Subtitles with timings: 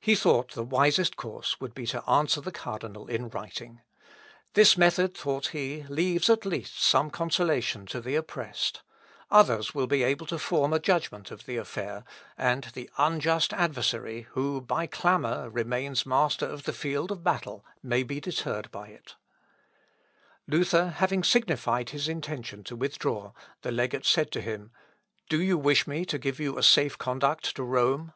[0.00, 3.82] He thought the wisest course would be to answer the cardinal in writing.
[4.54, 8.82] This method, thought he, leaves at least some consolation to the oppressed.
[9.30, 12.02] Others will be able to form a judgment of the affair,
[12.36, 18.02] and the unjust adversary, who, by clamour, remains master of the field of battle, may
[18.02, 19.14] be deterred by it.
[20.48, 20.74] Luth.
[20.74, 20.80] Op.
[20.80, 20.92] (L.) p.
[20.94, 20.94] 209.
[20.98, 23.32] Luther having signified his intention to withdraw,
[23.62, 24.72] the legate said to him,
[25.28, 28.12] "Do you wish me to give you a safe conduct to Rome?"